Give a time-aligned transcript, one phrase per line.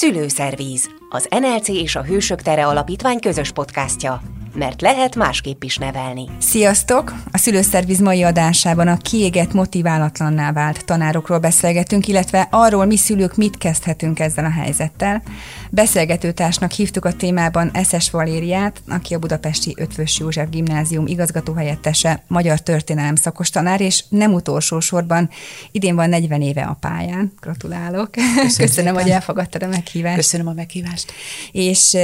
[0.00, 4.20] Szülőszervíz, az NLC és a Hősök Tere Alapítvány közös podcastja
[4.54, 6.24] mert lehet másképp is nevelni.
[6.38, 7.14] Sziasztok!
[7.32, 13.58] A Szülőszerviz mai adásában a kiégett, motiválatlanná vált tanárokról beszélgetünk, illetve arról mi szülők mit
[13.58, 15.22] kezdhetünk ezzel a helyzettel.
[15.70, 23.14] Beszélgetőtársnak hívtuk a témában Eszes Valériát, aki a Budapesti Ötvös József Gimnázium igazgatóhelyettese, magyar történelem
[23.14, 25.30] szakos tanár, és nem utolsó sorban
[25.70, 27.32] idén van 40 éve a pályán.
[27.40, 28.10] Gratulálok!
[28.10, 30.16] Köszönöm, Köszönöm hogy elfogadtad a meghívást.
[30.16, 31.12] Köszönöm a meghívást.
[31.52, 31.96] És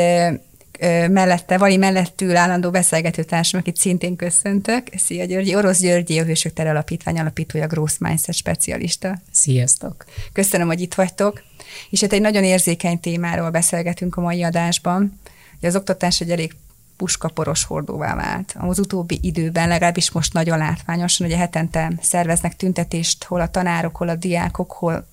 [1.11, 4.87] mellette, Vali mellettül állandó beszélgetőtársam, akit szintén köszöntök.
[4.97, 9.19] Szia Györgyi, Orosz Györgyi, a Hősök Tere Alapítvány alapítója, Gross Mindset specialista.
[9.33, 10.05] Sziasztok!
[10.33, 11.43] Köszönöm, hogy itt vagytok.
[11.91, 15.21] És hát egy nagyon érzékeny témáról beszélgetünk a mai adásban.
[15.59, 16.57] Ugye az oktatás egy elég
[16.97, 18.55] puskaporos hordóvá vált.
[18.59, 24.09] Az utóbbi időben, legalábbis most nagyon látványosan, ugye hetente szerveznek tüntetést, hol a tanárok, hol
[24.09, 25.07] a diákok, hol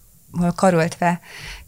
[0.55, 1.19] karöltve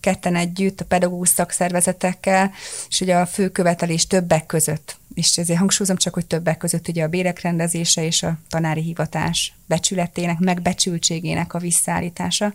[0.05, 2.51] ketten együtt a pedagógus szakszervezetekkel,
[2.89, 7.03] és ugye a fő követelés többek között, és ezért hangsúlyozom csak, hogy többek között ugye
[7.03, 12.53] a bérek rendezése és a tanári hivatás becsületének, megbecsültségének a visszaállítása.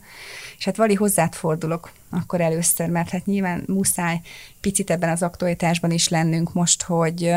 [0.58, 4.20] És hát Vali, hozzád fordulok akkor először, mert hát nyilván muszáj
[4.60, 7.34] picit ebben az aktualitásban is lennünk most, hogy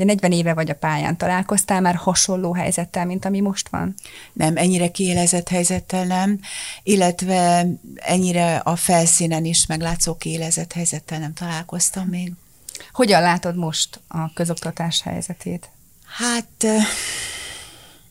[0.00, 3.94] Ugye 40 éve vagy a pályán, találkoztál már hasonló helyzettel, mint ami most van?
[4.32, 6.40] Nem, ennyire kiélezett helyzettel nem,
[6.82, 12.32] illetve ennyire a felszínen is meglátszó kiélezett helyzettel nem találkoztam még.
[12.92, 15.68] Hogyan látod most a közoktatás helyzetét?
[16.18, 16.66] Hát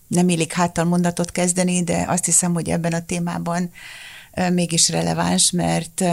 [0.08, 3.72] nem illik háttal mondatot kezdeni, de azt hiszem, hogy ebben a témában
[4.52, 6.04] mégis releváns, mert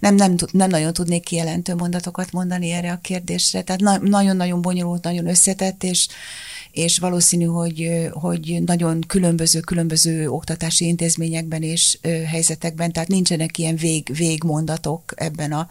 [0.00, 3.62] nem, nem, nem nagyon tudnék kijelentő mondatokat mondani erre a kérdésre.
[3.62, 6.08] Tehát na, nagyon-nagyon bonyolult, nagyon összetett, és,
[6.72, 14.16] és valószínű, hogy, hogy nagyon különböző, különböző oktatási intézményekben és helyzetekben, tehát nincsenek ilyen vég,
[14.16, 15.68] végmondatok ebben a,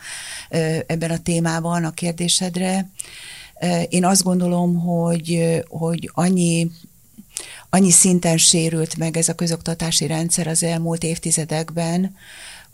[0.87, 2.89] ebben a témában a kérdésedre.
[3.89, 6.71] Én azt gondolom, hogy, hogy annyi
[7.69, 12.15] annyi szinten sérült meg ez a közoktatási rendszer az elmúlt évtizedekben,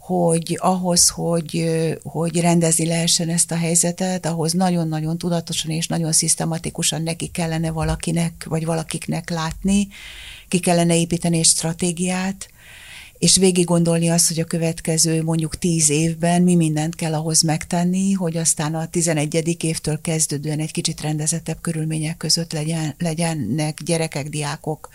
[0.06, 1.70] hogy ahhoz, hogy,
[2.04, 8.46] hogy rendezni lehessen ezt a helyzetet, ahhoz nagyon-nagyon tudatosan és nagyon szisztematikusan neki kellene valakinek,
[8.50, 9.88] vagy valakiknek látni,
[10.48, 12.50] ki kellene építeni egy stratégiát,
[13.26, 18.12] és végig gondolni azt, hogy a következő mondjuk tíz évben mi mindent kell ahhoz megtenni,
[18.12, 19.58] hogy aztán a 11.
[19.64, 24.90] évtől kezdődően egy kicsit rendezettebb körülmények között legyen, legyenek gyerekek, diákok,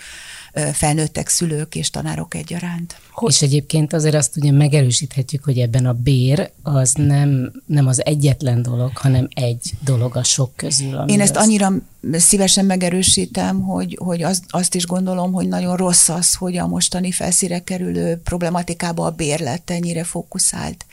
[0.72, 3.00] felnőttek, szülők és tanárok egyaránt.
[3.10, 3.32] Hogy?
[3.32, 8.62] És egyébként azért azt ugye megerősíthetjük, hogy ebben a bér az nem, nem az egyetlen
[8.62, 11.04] dolog, hanem egy dolog a sok közül.
[11.08, 11.44] Én ezt az...
[11.44, 11.72] annyira
[12.12, 17.10] szívesen megerősítem, hogy, hogy azt, azt is gondolom, hogy nagyon rossz az, hogy a mostani
[17.10, 20.86] felszíre kerülő problematikába a bér lett ennyire fókuszált.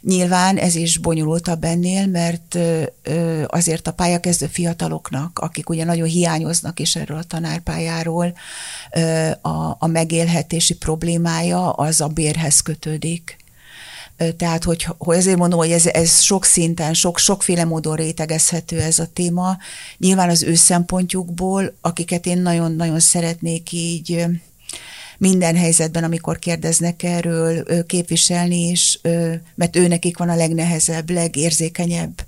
[0.00, 2.58] Nyilván ez is bonyolultabb ennél, mert
[3.46, 8.32] azért a pályakezdő fiataloknak, akik ugye nagyon hiányoznak is erről a tanárpályáról,
[9.78, 13.36] a megélhetési problémája az a bérhez kötődik.
[14.36, 18.98] Tehát, hogy, hogy ezért mondom, hogy ez, ez sok szinten, sok, sokféle módon rétegezhető ez
[18.98, 19.56] a téma.
[19.98, 24.26] Nyilván az ő szempontjukból, akiket én nagyon-nagyon szeretnék így
[25.18, 29.00] minden helyzetben, amikor kérdeznek erről, képviselni is,
[29.54, 32.26] mert ő nekik van a legnehezebb, legérzékenyebb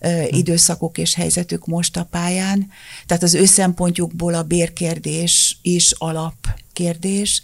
[0.00, 0.08] hm.
[0.28, 2.70] időszakok és helyzetük most a pályán.
[3.06, 7.42] Tehát az ő szempontjukból a bérkérdés is alapkérdés.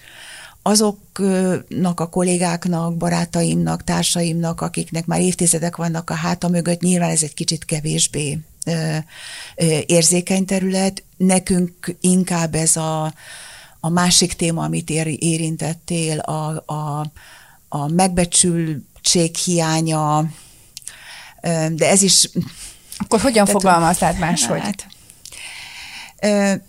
[0.66, 7.34] Azoknak a kollégáknak, barátaimnak, társaimnak, akiknek már évtizedek vannak a háta mögött, nyilván ez egy
[7.34, 8.38] kicsit kevésbé
[9.86, 11.02] érzékeny terület.
[11.16, 13.14] Nekünk inkább ez a,
[13.84, 17.06] a másik téma, amit érintettél, a, a,
[17.68, 20.24] a megbecsültség hiánya,
[21.70, 22.30] de ez is...
[22.96, 24.60] Akkor hogyan fogalmaznád máshogy?
[24.60, 24.86] Hát,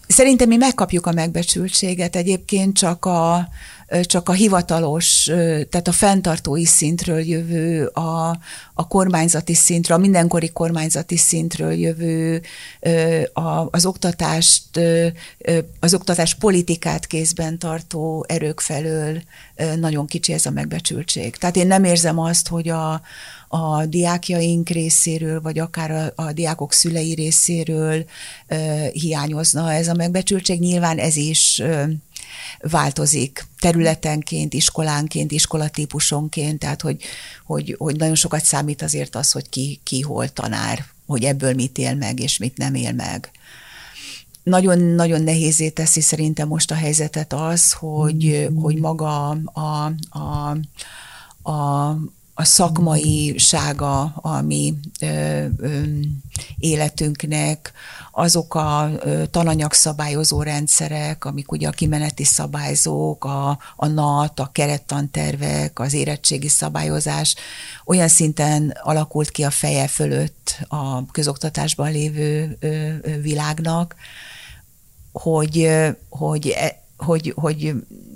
[0.07, 2.15] Szerintem mi megkapjuk a megbecsültséget.
[2.15, 3.47] Egyébként csak a,
[4.01, 5.23] csak a hivatalos,
[5.69, 8.37] tehát a fenntartói szintről jövő, a,
[8.73, 12.41] a kormányzati szintről, a mindenkori kormányzati szintről jövő,
[13.71, 14.79] az oktatást,
[15.79, 19.21] az oktatás politikát kézben tartó erők felől
[19.79, 21.35] nagyon kicsi ez a megbecsültség.
[21.35, 23.01] Tehát én nem érzem azt, hogy a,
[23.47, 28.05] a diákjaink részéről, vagy akár a, a diákok szülei részéről
[28.91, 30.59] hiányozna ez a megbecsültség.
[30.59, 31.61] Nyilván ez is
[32.59, 37.03] változik területenként, iskolánként, iskolatípusonként, tehát hogy,
[37.45, 41.77] hogy, hogy nagyon sokat számít azért az, hogy ki, ki hol tanár, hogy ebből mit
[41.77, 43.31] él meg, és mit nem él meg.
[44.43, 48.55] Nagyon-nagyon nehézé teszi szerintem most a helyzetet az, hogy, mm.
[48.55, 50.57] hogy maga a, a,
[51.49, 51.97] a,
[52.37, 55.81] a szakmaisága a mi ö, ö,
[56.57, 57.73] életünknek,
[58.11, 65.79] azok a ö, tananyagszabályozó rendszerek, amik ugye a kimeneti szabályzók, a, a NAT, a kerettantervek,
[65.79, 67.35] az érettségi szabályozás
[67.85, 72.67] olyan szinten alakult ki a feje fölött a közoktatásban lévő ö,
[73.01, 73.95] ö, világnak,
[75.11, 75.69] hogy,
[76.09, 77.73] hogy, e, hogy, hogy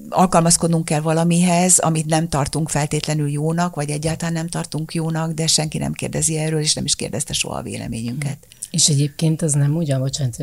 [0.10, 5.78] alkalmazkodnunk kell valamihez, amit nem tartunk feltétlenül jónak, vagy egyáltalán nem tartunk jónak, de senki
[5.78, 8.38] nem kérdezi erről, és nem is kérdezte soha a véleményünket.
[8.72, 10.38] És egyébként az nem ugyan, bocsánat,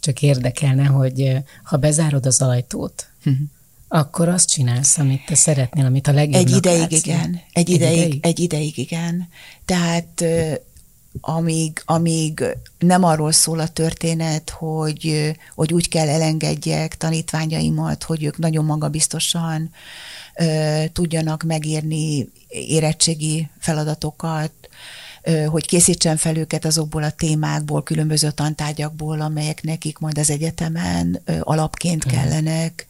[0.00, 3.06] csak érdekelne, hogy ha bezárod az ajtót,
[3.88, 7.40] akkor azt csinálsz, amit te szeretnél, amit a legjobbnak Egy ideig látsz, igen.
[7.52, 9.28] Egy, egy ideig, ideig, egy ideig igen.
[9.64, 10.24] Tehát
[11.20, 12.44] amíg, amíg
[12.78, 19.70] nem arról szól a történet, hogy, hogy úgy kell elengedjek tanítványaimat, hogy ők nagyon magabiztosan
[20.34, 24.52] ö, tudjanak megírni érettségi feladatokat,
[25.22, 31.20] ö, hogy készítsen fel őket azokból a témákból, különböző tantárgyakból, amelyek nekik majd az egyetemen
[31.24, 32.14] ö, alapként mhm.
[32.14, 32.86] kellenek.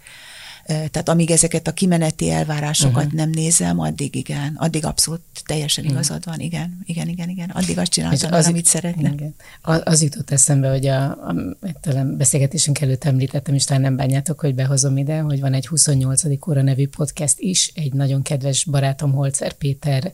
[0.67, 3.13] Tehát amíg ezeket a kimeneti elvárásokat uh-huh.
[3.13, 7.51] nem nézem, addig igen, addig abszolút teljesen igazad van, igen, igen, igen, igen.
[7.51, 9.13] Addig azt csináltam, az, amit szeretne.
[9.13, 9.35] Igen.
[9.63, 11.35] Az jutott eszembe, hogy a, a
[11.81, 16.23] talán beszélgetésünk előtt említettem, és talán nem bánjátok, hogy behozom ide, hogy van egy 28.
[16.49, 20.13] óra nevű podcast is, egy nagyon kedves barátom Holzer Péter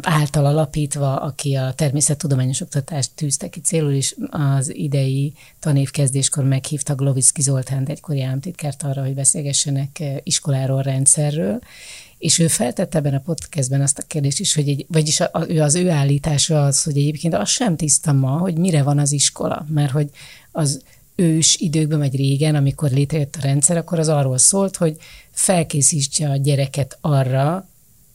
[0.00, 7.42] által alapítva, aki a természettudományos oktatást tűzte ki célul, és az idei tanévkezdéskor meghívta Glovicki
[7.42, 11.60] Zoltánt, egykori államtitkárt arra, hogy beszélgessenek iskoláról, rendszerről,
[12.18, 15.60] és ő feltette ebben a podcastben azt a kérdést is, hogy egy, vagyis a, a,
[15.60, 19.66] az ő állítása az, hogy egyébként az sem tiszta ma, hogy mire van az iskola,
[19.68, 20.10] mert hogy
[20.52, 20.82] az
[21.14, 24.96] ős időkben, vagy régen, amikor létrejött a rendszer, akkor az arról szólt, hogy
[25.30, 27.66] felkészítse a gyereket arra,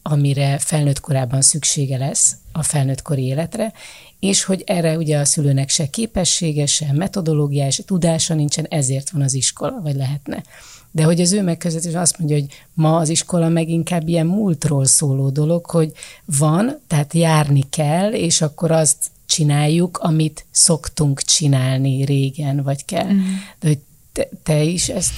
[0.10, 3.74] amire felnőtt korában szüksége lesz a felnőtt kori életre,
[4.20, 9.22] és hogy erre ugye a szülőnek se képessége, se metodológiája, se tudása nincsen, ezért van
[9.22, 10.44] az iskola, vagy lehetne.
[10.92, 14.86] De hogy az ő megközelítés azt mondja, hogy ma az iskola meg inkább ilyen múltról
[14.86, 15.92] szóló dolog, hogy
[16.26, 23.12] van, tehát járni kell, és akkor azt csináljuk, amit szoktunk csinálni régen, vagy kell.
[23.12, 23.20] Mm.
[23.60, 23.80] De hogy
[24.18, 25.12] te, te is ezt,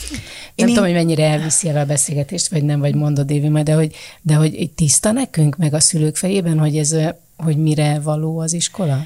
[0.55, 0.95] nem Én tudom, én...
[0.95, 4.71] hogy mennyire elviszi el a beszélgetést, vagy nem, vagy mondod, Évi, de hogy, de hogy
[4.75, 6.95] tiszta nekünk, meg a szülők fejében, hogy ez,
[7.37, 9.05] hogy mire való az iskola?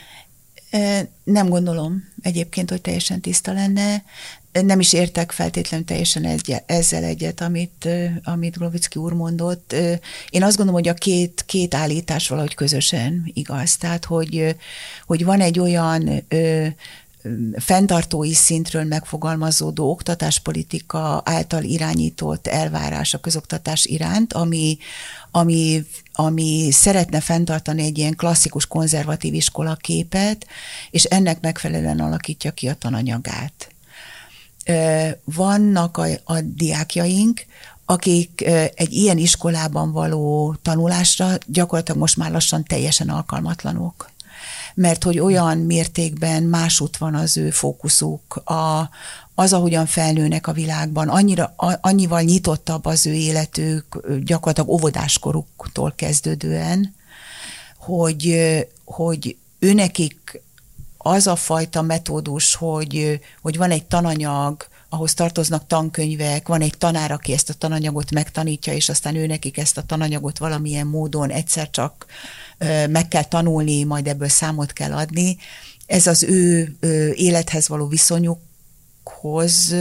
[1.24, 4.04] Nem gondolom egyébként, hogy teljesen tiszta lenne.
[4.52, 7.90] Nem is értek feltétlenül teljesen egy, ezzel egyet, amit,
[8.24, 9.76] amit Glovicki úr mondott.
[10.30, 13.78] Én azt gondolom, hogy a két, két állítás valahogy közösen igaz.
[13.78, 14.56] Tehát, hogy,
[15.06, 16.24] hogy van egy olyan
[17.56, 24.78] fenntartói szintről megfogalmazódó oktatáspolitika által irányított elvárás a közoktatás iránt, ami,
[25.32, 30.48] ami, ami szeretne fenntartani egy ilyen klasszikus konzervatív iskolaképet,
[30.92, 33.72] és ennek megfelelően alakítja ki a tananyagát.
[35.24, 37.46] Vannak a, a diákjaink,
[37.86, 38.42] akik
[38.76, 44.12] egy ilyen iskolában való tanulásra gyakorlatilag most már lassan teljesen alkalmatlanok
[44.74, 48.90] mert hogy olyan mértékben másút van az ő fókuszuk, a,
[49.36, 53.86] az, ahogyan felnőnek a világban, annyira, annyival nyitottabb az ő életük,
[54.24, 56.96] gyakorlatilag óvodáskoruktól kezdődően,
[57.78, 58.38] hogy,
[58.86, 60.42] hogy őnekik
[60.98, 67.12] az a fajta metódus, hogy, hogy van egy tananyag, ahhoz tartoznak tankönyvek, van egy tanár,
[67.12, 71.70] aki ezt a tananyagot megtanítja, és aztán ő nekik ezt a tananyagot valamilyen módon egyszer
[71.70, 72.06] csak
[72.90, 75.38] meg kell tanulni, majd ebből számot kell adni.
[75.86, 76.76] Ez az ő
[77.14, 79.76] élethez való viszonyukhoz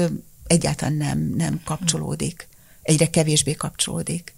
[0.46, 2.48] egyáltalán nem, nem kapcsolódik.
[2.82, 4.34] Egyre kevésbé kapcsolódik.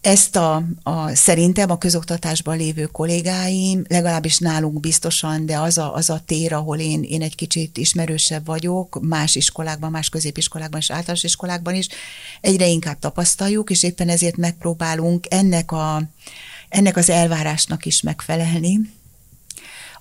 [0.00, 6.10] Ezt a, a szerintem a közoktatásban lévő kollégáim, legalábbis nálunk biztosan, de az a, az
[6.10, 11.24] a tér, ahol én, én egy kicsit ismerősebb vagyok, más iskolákban, más középiskolákban és általános
[11.24, 11.88] iskolákban is,
[12.40, 16.02] egyre inkább tapasztaljuk, és éppen ezért megpróbálunk ennek a,
[16.68, 18.80] ennek az elvárásnak is megfelelni,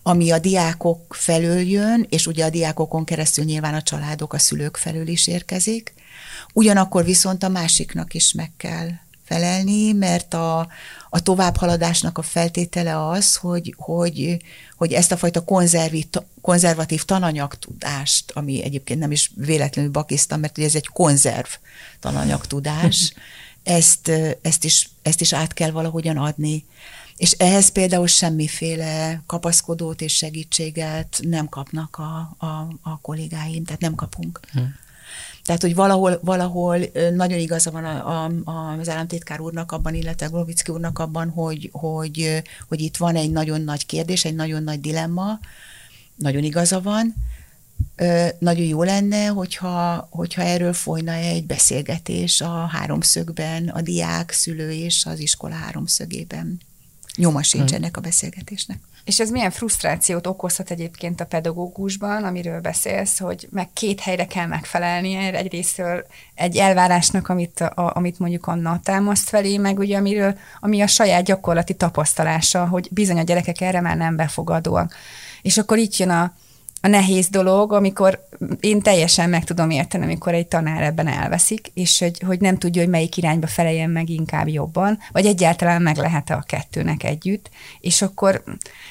[0.03, 4.77] ami a diákok felől jön, és ugye a diákokon keresztül nyilván a családok, a szülők
[4.77, 5.93] felől is érkezik.
[6.53, 8.89] Ugyanakkor viszont a másiknak is meg kell
[9.27, 10.67] felelni, mert a,
[11.09, 14.37] a továbbhaladásnak a feltétele az, hogy, hogy,
[14.75, 16.09] hogy ezt a fajta konzervi,
[16.41, 21.47] konzervatív tananyagtudást, ami egyébként nem is véletlenül bakisztam, mert ugye ez egy konzerv
[21.99, 23.13] tananyagtudás,
[23.67, 26.65] ezt, ezt, is, ezt is át kell valahogyan adni.
[27.17, 33.95] És ehhez például semmiféle kapaszkodót és segítséget nem kapnak a, a, a kollégáim, tehát nem
[33.95, 34.39] kapunk.
[34.51, 34.59] Hm.
[35.43, 36.79] Tehát, hogy valahol, valahol
[37.13, 42.41] nagyon igaza van a, a, az államtitkár úrnak abban, illetve Glovicki úrnak abban, hogy, hogy,
[42.67, 45.39] hogy itt van egy nagyon nagy kérdés, egy nagyon nagy dilemma,
[46.15, 47.15] nagyon igaza van,
[48.39, 55.05] nagyon jó lenne, hogyha, hogyha erről folyna egy beszélgetés a háromszögben, a diák, szülő és
[55.05, 56.59] az iskola háromszögében.
[57.15, 58.79] Nyoma sincs ennek a beszélgetésnek.
[59.07, 64.45] És ez milyen frusztrációt okozhat egyébként a pedagógusban, amiről beszélsz, hogy meg két helyre kell
[64.45, 66.05] megfelelnie, egyrésztről
[66.35, 71.23] egy elvárásnak, amit, a, amit mondjuk Anna támaszt felé, meg ugye amiről, ami a saját
[71.23, 74.93] gyakorlati tapasztalása, hogy bizony a gyerekek erre már nem befogadóak.
[75.41, 76.33] És akkor itt jön a,
[76.87, 78.27] a nehéz dolog, amikor
[78.59, 82.81] én teljesen meg tudom érteni, amikor egy tanár ebben elveszik, és hogy, hogy nem tudja,
[82.81, 88.01] hogy melyik irányba feleljen meg inkább jobban, vagy egyáltalán meg lehet-e a kettőnek együtt, és
[88.01, 88.43] akkor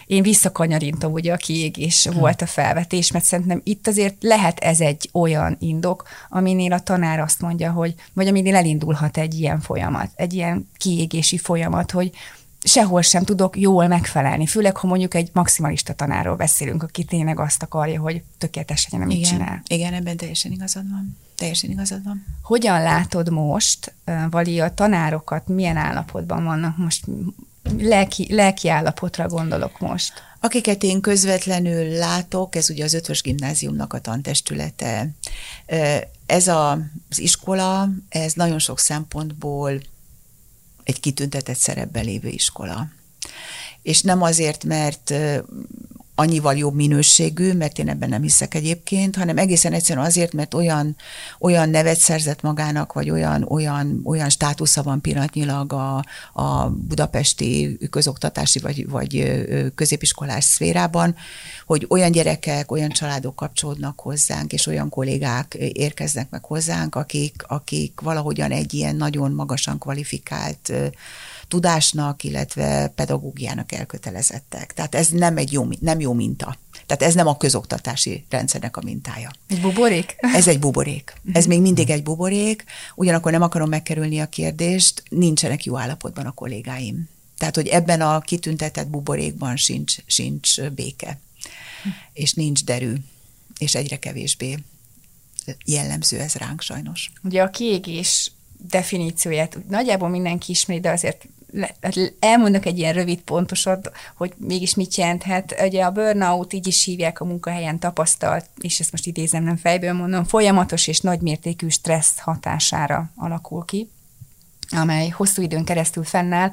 [0.06, 2.18] én visszakanyarintom, ugye a kiégés hmm.
[2.18, 7.20] volt a felvetés, mert szerintem itt azért lehet ez egy olyan indok, aminél a tanár
[7.20, 12.10] azt mondja, hogy, vagy aminél elindulhat egy ilyen folyamat, egy ilyen kiégési folyamat, hogy
[12.66, 17.62] sehol sem tudok jól megfelelni, főleg, ha mondjuk egy maximalista tanárról beszélünk, aki tényleg azt
[17.62, 19.62] akarja, hogy tökéletes legyen, amit igen, csinál.
[19.66, 21.16] Igen, ebben teljesen igazad van.
[21.36, 22.24] Teljesen igazad van.
[22.42, 23.94] Hogyan látod most,
[24.30, 27.04] Vali, a tanárokat, milyen állapotban vannak most,
[27.78, 30.12] lelki, lelki állapotra gondolok most?
[30.40, 35.08] Akiket én közvetlenül látok, ez ugye az ötvös gimnáziumnak a tantestülete.
[36.26, 36.70] Ez a,
[37.10, 39.80] az iskola, ez nagyon sok szempontból
[40.86, 42.88] egy kitüntetett szerepben lévő iskola.
[43.82, 45.14] És nem azért, mert
[46.18, 50.96] annyival jobb minőségű, mert én ebben nem hiszek egyébként, hanem egészen egyszerűen azért, mert olyan,
[51.38, 58.58] olyan nevet szerzett magának, vagy olyan, olyan, olyan státusza van pillanatnyilag a, a budapesti közoktatási
[58.58, 59.44] vagy, vagy
[59.74, 61.14] középiskolás szférában,
[61.66, 68.00] hogy olyan gyerekek, olyan családok kapcsolódnak hozzánk, és olyan kollégák érkeznek meg hozzánk, akik, akik
[68.00, 70.72] valahogyan egy ilyen nagyon magasan kvalifikált
[71.48, 74.74] tudásnak, illetve pedagógiának elkötelezettek.
[74.74, 76.58] Tehát ez nem egy jó, nem jó minta.
[76.86, 79.30] Tehát ez nem a közoktatási rendszernek a mintája.
[79.48, 80.16] Egy buborék?
[80.18, 81.14] Ez egy buborék.
[81.32, 86.32] Ez még mindig egy buborék, ugyanakkor nem akarom megkerülni a kérdést, nincsenek jó állapotban a
[86.32, 87.08] kollégáim.
[87.38, 91.20] Tehát, hogy ebben a kitüntetett buborékban sincs, sincs béke,
[92.12, 92.92] és nincs derű,
[93.58, 94.58] és egyre kevésbé
[95.64, 97.12] jellemző ez ránk sajnos.
[97.22, 98.32] Ugye a kiégés
[98.68, 101.26] definícióját nagyjából mindenki ismeri, de azért
[102.18, 105.62] elmondok egy ilyen rövid pontosat, hogy mégis mit jelenthet.
[105.62, 109.92] Ugye a burnout így is hívják a munkahelyen tapasztalt, és ezt most idézem, nem fejből
[109.92, 113.88] mondom, folyamatos és nagymértékű stressz hatására alakul ki
[114.70, 116.50] amely hosszú időn keresztül fennáll,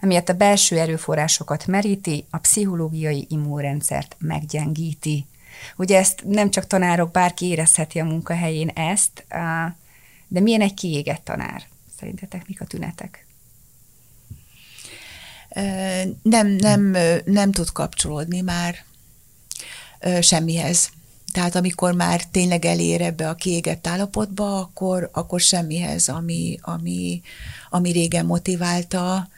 [0.00, 5.26] amiatt a belső erőforrásokat meríti, a pszichológiai immunrendszert meggyengíti.
[5.76, 9.24] Ugye ezt nem csak tanárok, bárki érezheti a munkahelyén ezt,
[10.28, 11.62] de milyen egy kiégett tanár?
[11.98, 13.26] Szerintetek mik a tünetek?
[16.22, 18.84] Nem, nem, nem tud kapcsolódni már
[20.20, 20.90] semmihez.
[21.32, 27.22] Tehát amikor már tényleg elér ebbe a kiégett állapotba, akkor, akkor semmihez, ami, ami,
[27.70, 29.28] ami régen motiválta,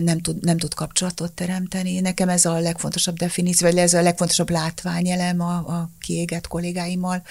[0.00, 2.00] nem tud, nem tud kapcsolatot teremteni.
[2.00, 7.22] Nekem ez a legfontosabb definíció, vagy ez a legfontosabb látványelem a, a kiégett kollégáimmal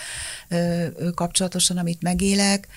[1.16, 2.68] kapcsolatosan, amit megélek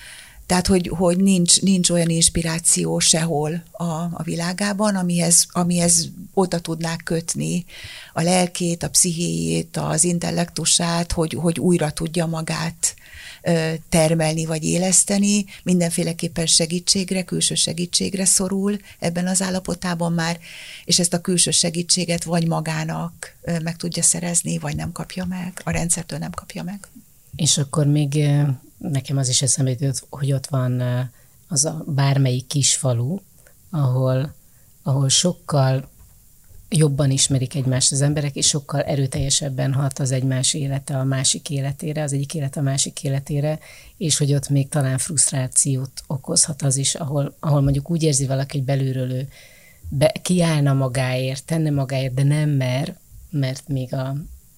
[0.49, 7.01] tehát, hogy, hogy nincs, nincs olyan inspiráció sehol a, a világában, amihez, amihez oda tudnák
[7.03, 7.65] kötni
[8.13, 12.95] a lelkét, a pszichéjét, az intellektusát, hogy, hogy újra tudja magát
[13.89, 20.39] termelni vagy éleszteni, mindenféleképpen segítségre, külső segítségre szorul ebben az állapotában már,
[20.85, 25.71] és ezt a külső segítséget vagy magának meg tudja szerezni, vagy nem kapja meg, a
[25.71, 26.87] rendszertől nem kapja meg.
[27.35, 28.15] És akkor még
[28.79, 30.81] nekem az is eszembe jutott, hogy ott van
[31.47, 33.17] az a bármelyik kis falu,
[33.69, 34.33] ahol,
[34.83, 35.89] ahol sokkal
[36.69, 42.03] jobban ismerik egymást az emberek, és sokkal erőteljesebben hat az egymás élete a másik életére,
[42.03, 43.59] az egyik élet a másik életére,
[43.97, 48.57] és hogy ott még talán frusztrációt okozhat az is, ahol, ahol mondjuk úgy érzi valaki,
[48.57, 49.27] hogy belülről ő
[49.89, 52.97] be, kiállna magáért, tenne magáért, de nem mer,
[53.29, 54.15] mert még a,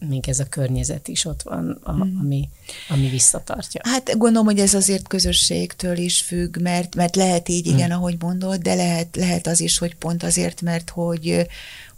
[0.10, 2.18] még ez a környezet is ott van, a, hmm.
[2.20, 2.50] ami,
[2.90, 3.82] ami visszatartja.
[3.84, 8.00] Hát gondolom, hogy ez azért közösségtől is függ, mert, mert lehet így, igen, hmm.
[8.00, 11.48] ahogy mondod, de lehet, lehet az is, hogy pont azért, mert hogy,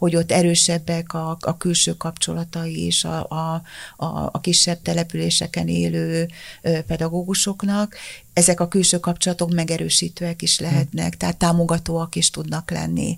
[0.03, 3.61] hogy ott erősebbek a, a külső kapcsolatai is a, a,
[4.05, 6.29] a, a kisebb településeken élő
[6.61, 7.95] pedagógusoknak.
[8.33, 13.17] Ezek a külső kapcsolatok megerősítőek is lehetnek, tehát támogatóak is tudnak lenni.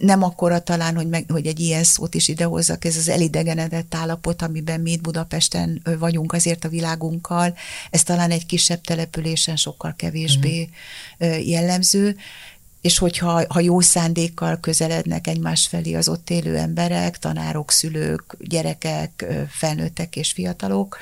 [0.00, 4.42] Nem akkora talán, hogy, meg, hogy egy ilyen szót is idehozzak, ez az elidegenedett állapot,
[4.42, 7.54] amiben mi itt Budapesten vagyunk azért a világunkkal,
[7.90, 10.68] ez talán egy kisebb településen sokkal kevésbé
[11.24, 11.28] mm.
[11.44, 12.16] jellemző,
[12.84, 19.24] és hogyha ha jó szándékkal közelednek egymás felé az ott élő emberek, tanárok, szülők, gyerekek,
[19.48, 20.98] felnőttek és fiatalok,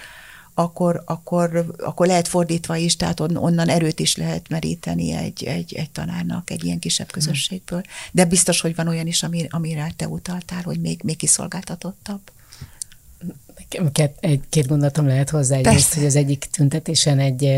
[0.55, 5.91] akkor, akkor, akkor lehet fordítva is, tehát onnan erőt is lehet meríteni egy, egy, egy
[5.91, 7.12] tanárnak egy ilyen kisebb hm.
[7.12, 7.83] közösségből.
[8.12, 12.21] De biztos, hogy van olyan is, amire te utaltál, hogy még, még kiszolgáltatottabb.
[13.93, 15.57] Két, egy, két gondolatom lehet hozzá.
[15.57, 17.49] Egyrészt, hogy az egyik tüntetésen egy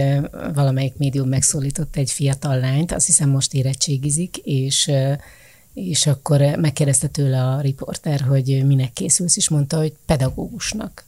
[0.54, 4.90] valamelyik médium megszólított egy fiatal lányt, azt hiszem most érettségizik, és
[5.75, 11.04] és akkor megkérdezte tőle a riporter, hogy minek készülsz, és mondta, hogy pedagógusnak.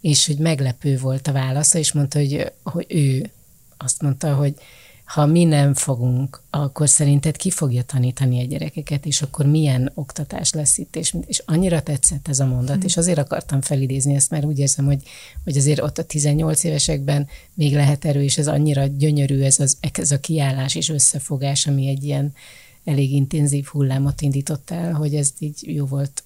[0.00, 3.30] És hogy meglepő volt a válasza, és mondta, hogy, hogy ő
[3.76, 4.54] azt mondta, hogy
[5.06, 10.52] ha mi nem fogunk, akkor szerinted ki fogja tanítani a gyerekeket, és akkor milyen oktatás
[10.52, 12.84] lesz itt, és, és annyira tetszett ez a mondat, hmm.
[12.84, 15.02] és azért akartam felidézni ezt, mert úgy érzem, hogy,
[15.44, 19.76] hogy azért ott a 18 évesekben még lehet erő, és ez annyira gyönyörű ez, az,
[19.92, 22.32] ez a kiállás és összefogás, ami egy ilyen
[22.84, 26.22] elég intenzív hullámot indított el, hogy ez így jó volt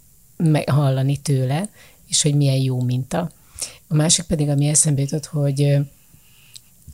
[0.66, 1.68] hallani tőle,
[2.08, 3.30] és hogy milyen jó minta.
[3.88, 5.76] A másik pedig, ami eszembe jutott, hogy,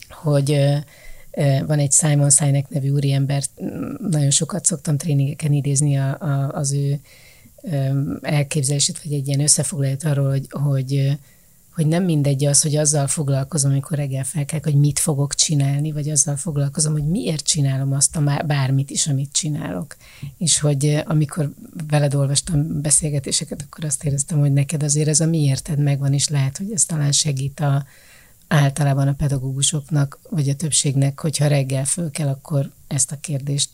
[0.09, 0.59] hogy
[1.67, 3.43] van egy Simon Sinek nevű úriember,
[4.11, 7.01] nagyon sokat szoktam tréningeken idézni a, a, az ő
[8.21, 11.19] elképzelését, vagy egy ilyen összefoglalat arról, hogy, hogy,
[11.75, 16.09] hogy nem mindegy az, hogy azzal foglalkozom, amikor reggel felkelek, hogy mit fogok csinálni, vagy
[16.09, 19.97] azzal foglalkozom, hogy miért csinálom azt a bármit is, amit csinálok.
[20.39, 21.53] És hogy amikor
[21.89, 26.57] veled olvastam beszélgetéseket, akkor azt éreztem, hogy neked azért ez a miérted megvan, és lehet,
[26.57, 27.85] hogy ez talán segít a,
[28.49, 33.71] általában a pedagógusoknak, vagy a többségnek, hogyha reggel föl kell, akkor ezt a kérdést.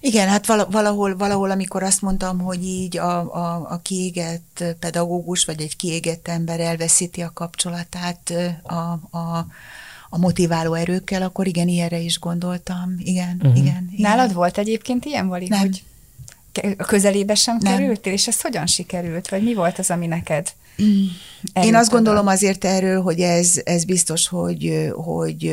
[0.00, 5.60] Igen, hát valahol, valahol amikor azt mondtam, hogy így a, a, a kiégett pedagógus, vagy
[5.60, 8.32] egy kiégett ember elveszíti a kapcsolatát
[8.62, 9.46] a, a,
[10.10, 12.94] a motiváló erőkkel, akkor igen, ilyenre is gondoltam.
[12.98, 13.56] Igen, uh-huh.
[13.56, 14.10] igen, igen.
[14.10, 15.60] Nálad volt egyébként ilyen, Vali, Nem.
[15.60, 15.82] hogy
[16.76, 17.76] a közelébe sem Nem.
[17.76, 20.52] kerültél, és ez hogyan sikerült, vagy mi volt az, ami neked
[21.62, 25.52] én azt gondolom azért erről, hogy ez, ez biztos, hogy, hogy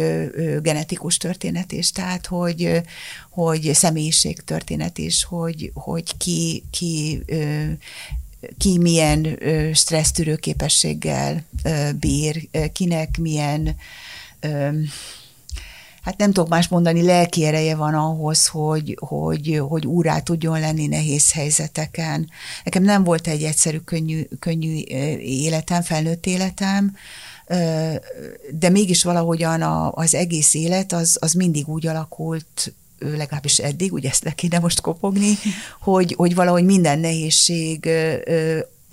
[0.62, 2.82] genetikus történet is, tehát hogy,
[3.30, 7.24] hogy személyiség történet is, hogy, hogy ki, ki
[8.58, 9.40] ki milyen
[9.74, 11.44] stressztűrő képességgel
[12.00, 13.76] bír, kinek milyen
[16.04, 20.88] hát nem tudok más mondani, lelki ereje van ahhoz, hogy, hogy, hogy úrá tudjon lenni
[20.88, 22.30] nehéz helyzeteken.
[22.64, 24.84] Nekem nem volt egy egyszerű, könnyű, könnyű
[25.20, 26.96] életem, felnőtt életem,
[28.52, 29.62] de mégis valahogyan
[29.92, 34.82] az egész élet az, az mindig úgy alakult, legalábbis eddig, ugye ezt le kéne most
[34.82, 35.34] kopogni,
[35.80, 37.90] hogy, hogy valahogy minden nehézség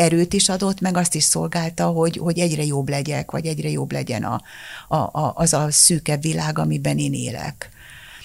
[0.00, 3.92] erőt is adott, meg azt is szolgálta, hogy, hogy egyre jobb legyek, vagy egyre jobb
[3.92, 4.42] legyen a,
[4.88, 7.70] a, a, az a szűkebb világ, amiben én élek.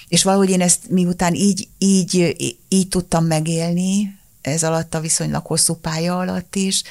[0.08, 2.36] És valahogy én ezt miután így, így,
[2.70, 6.84] így tudtam megélni, ez alatt a viszonylag hosszú pálya alatt is,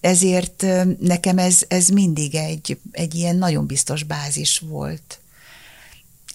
[0.00, 0.66] ezért
[1.00, 5.20] nekem ez, ez mindig egy, egy ilyen nagyon biztos bázis volt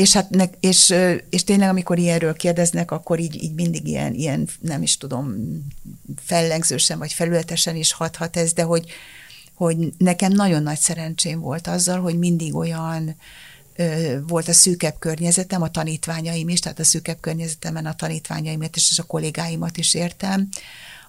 [0.01, 0.93] és hát ne, és,
[1.29, 5.35] és tényleg, amikor ilyenről kérdeznek, akkor így, így mindig ilyen, ilyen, nem is tudom,
[6.17, 8.85] fellengzősen vagy felületesen is hathat ez, de hogy,
[9.53, 13.15] hogy nekem nagyon nagy szerencsém volt azzal, hogy mindig olyan
[13.75, 18.99] ö, volt a szűkebb környezetem, a tanítványaim is, tehát a szűkebb környezetemen a tanítványaimat és
[18.99, 20.49] a kollégáimat is értem,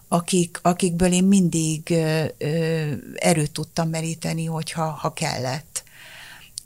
[0.09, 5.72] akik, akikből én mindig ö, ö, erőt tudtam meríteni, hogyha ha kellett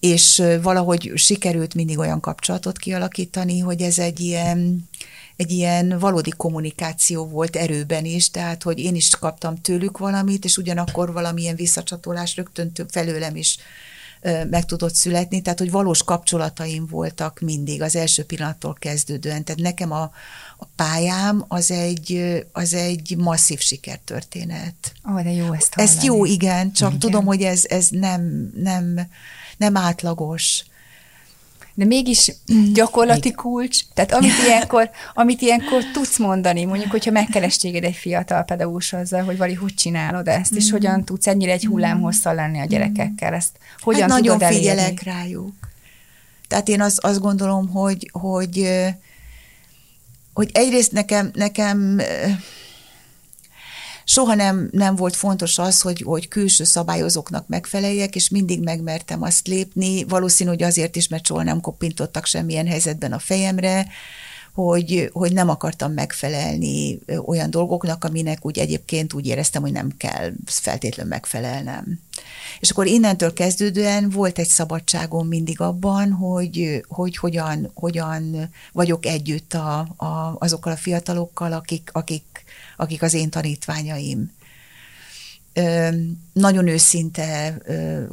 [0.06, 4.88] és valahogy sikerült mindig olyan kapcsolatot kialakítani, hogy ez egy ilyen,
[5.36, 10.56] egy ilyen valódi kommunikáció volt erőben is, tehát hogy én is kaptam tőlük valamit, és
[10.56, 13.58] ugyanakkor valamilyen visszacsatolás rögtön felőlem is
[14.50, 19.44] meg tudott születni, tehát hogy valós kapcsolataim voltak mindig, az első pillanattól kezdődően.
[19.44, 20.02] Tehát nekem a,
[20.58, 24.92] a pályám az egy, az egy masszív sikertörténet.
[25.12, 25.94] Ó, de jó ezt hallani.
[25.94, 27.00] Ezt jó, igen, csak igen.
[27.00, 29.00] tudom, hogy ez, ez nem, nem,
[29.56, 30.64] nem átlagos.
[31.74, 32.32] De mégis
[32.74, 38.42] gyakorlati kulcs, tehát amit ilyenkor, amit ilyenkor tudsz mondani, mondjuk, hogyha megkeres téged egy fiatal
[38.42, 40.70] pedagógus azzal, hogy vali, hogy csinálod ezt, és mm.
[40.70, 44.58] hogyan tudsz ennyire egy hullámhosszal lenni a gyerekekkel, ezt hogyan hát nagyon tudod elérni?
[44.58, 45.54] figyelek rájuk.
[46.48, 48.68] Tehát én azt, azt gondolom, hogy, hogy,
[50.34, 52.00] hogy egyrészt nekem, nekem
[54.08, 59.46] soha nem, nem volt fontos az, hogy, hogy külső szabályozóknak megfeleljek, és mindig megmertem azt
[59.46, 63.86] lépni, valószínű, hogy azért is, mert soha nem kopintottak semmilyen helyzetben a fejemre,
[64.52, 70.32] hogy, hogy nem akartam megfelelni olyan dolgoknak, aminek úgy egyébként úgy éreztem, hogy nem kell
[70.44, 72.00] feltétlenül megfelelnem.
[72.60, 79.54] És akkor innentől kezdődően volt egy szabadságom mindig abban, hogy, hogy hogyan, hogyan vagyok együtt
[79.54, 82.44] a, a, azokkal a fiatalokkal, akik, akik,
[82.76, 84.34] akik az én tanítványaim.
[86.32, 87.58] Nagyon őszinte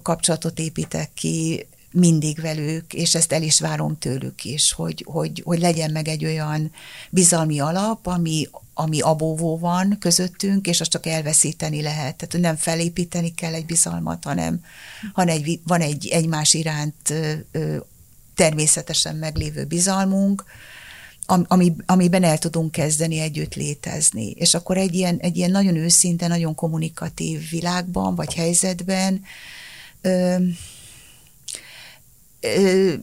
[0.02, 5.60] kapcsolatot építek ki mindig velük, és ezt el is várom tőlük is, hogy, hogy, hogy
[5.60, 6.72] legyen meg egy olyan
[7.10, 12.16] bizalmi alap, ami, ami abóvó van közöttünk, és azt csak elveszíteni lehet.
[12.16, 14.64] Tehát nem felépíteni kell egy bizalmat, hanem,
[15.14, 17.14] hanem egy, van egy egymás iránt
[18.36, 20.44] természetesen meglévő bizalmunk,
[21.26, 24.30] ami, amiben el tudunk kezdeni együtt létezni.
[24.30, 29.24] És akkor egy ilyen, egy ilyen nagyon őszinte, nagyon kommunikatív világban, vagy helyzetben
[30.02, 30.36] ö,
[32.40, 32.94] ö,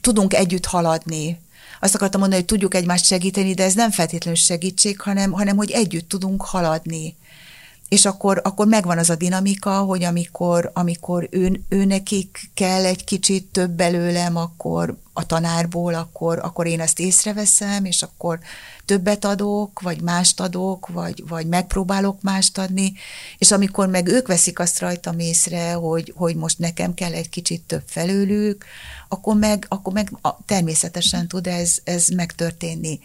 [0.00, 1.38] tudunk együtt haladni.
[1.80, 5.70] Azt akartam mondani, hogy tudjuk egymást segíteni, de ez nem feltétlenül segítség, hanem, hanem hogy
[5.70, 7.16] együtt tudunk haladni
[7.88, 13.04] és akkor, akkor megvan az a dinamika, hogy amikor, amikor ő, ő nekik kell egy
[13.04, 18.38] kicsit több belőlem, akkor a tanárból, akkor, akkor én ezt észreveszem, és akkor
[18.84, 22.92] többet adok, vagy mást adok, vagy, vagy megpróbálok mást adni,
[23.38, 27.62] és amikor meg ők veszik azt rajtam észre, hogy, hogy most nekem kell egy kicsit
[27.62, 28.64] több felőlük,
[29.08, 30.12] akkor meg, akkor meg
[30.46, 33.00] természetesen tud ez, ez megtörténni.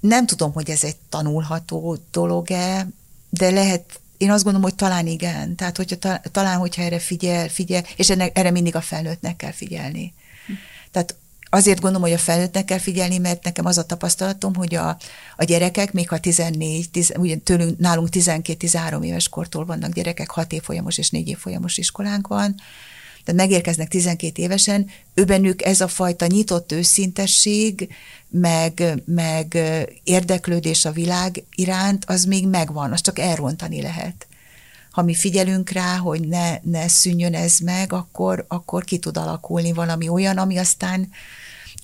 [0.00, 2.86] Nem tudom, hogy ez egy tanulható dolog-e,
[3.30, 5.56] de lehet, én azt gondolom, hogy talán igen.
[5.56, 10.14] Tehát, hogyha talán, hogyha erre figyel, figyel, és ennek, erre mindig a felnőttnek kell figyelni.
[10.90, 11.14] Tehát
[11.50, 14.96] azért gondolom, hogy a felnőttnek kell figyelni, mert nekem az a tapasztalatom, hogy a,
[15.36, 20.52] a gyerekek, még ha 14, 10, ugye tőlünk, nálunk 12-13 éves kortól vannak gyerekek, 6
[20.52, 22.54] évfolyamos és 4 évfolyamos iskolánk van,
[23.24, 27.88] tehát megérkeznek 12 évesen, ő bennük ez a fajta nyitott őszintesség,
[28.28, 29.58] meg, meg
[30.02, 34.26] érdeklődés a világ iránt, az még megvan, azt csak elrontani lehet.
[34.90, 39.72] Ha mi figyelünk rá, hogy ne, ne szűnjön ez meg, akkor, akkor ki tud alakulni
[39.72, 41.08] valami olyan, ami aztán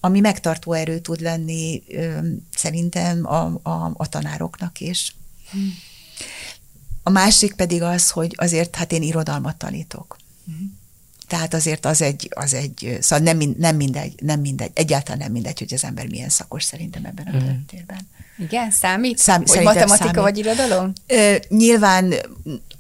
[0.00, 1.82] ami megtartó erő tud lenni
[2.54, 5.16] szerintem a, a, a tanároknak is.
[7.02, 10.16] A másik pedig az, hogy azért hát én irodalmat tanítok.
[11.28, 15.58] Tehát azért az egy, az egy szóval nem, nem mindegy, nem mindegy, egyáltalán nem mindegy,
[15.58, 17.64] hogy az ember milyen szakos szerintem ebben a mm.
[17.66, 18.08] térben.
[18.38, 19.18] Igen, számít?
[19.18, 20.14] Szám, hogy matematika számít.
[20.14, 20.92] vagy irodalom?
[21.06, 22.14] Ö, nyilván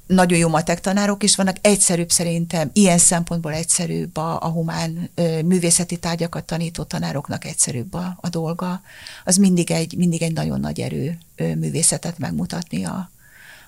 [0.06, 5.42] nagyon jó matek tanárok is vannak, egyszerűbb szerintem, ilyen szempontból egyszerűbb a, a humán ö,
[5.42, 8.82] művészeti tárgyakat tanító tanároknak egyszerűbb a, a dolga.
[9.24, 13.10] Az mindig egy, mindig egy nagyon nagy erő ö, művészetet megmutatni a,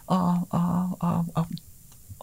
[0.05, 0.15] a,
[0.49, 0.57] a,
[0.99, 1.47] a, a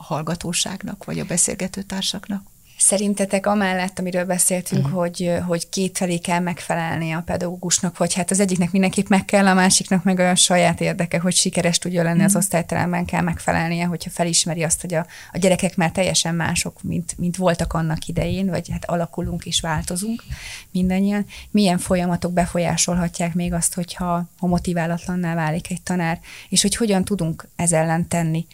[0.04, 2.52] hallgatóságnak, vagy a beszélgető társaknak.
[2.78, 5.00] Szerintetek amellett, amiről beszéltünk, uh-huh.
[5.00, 9.54] hogy, hogy kétfelé kell megfelelni a pedagógusnak, vagy hát az egyiknek mindenképp meg kell, a
[9.54, 12.36] másiknak meg olyan saját érdeke, hogy sikeres tudja lenni uh-huh.
[12.36, 17.18] az osztályteremben kell megfelelnie, hogyha felismeri azt, hogy a, a gyerekek már teljesen mások, mint,
[17.18, 20.24] mint voltak annak idején, vagy hát alakulunk és változunk
[20.72, 21.26] mindannyian.
[21.52, 27.48] Milyen folyamatok befolyásolhatják még azt, hogyha ha motiválatlanná válik egy tanár, és hogy hogyan tudunk
[27.56, 28.48] ez ellen tenni